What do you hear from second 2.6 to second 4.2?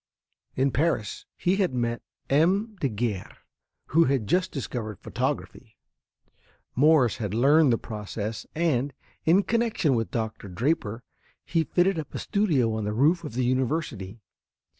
Daguerre, who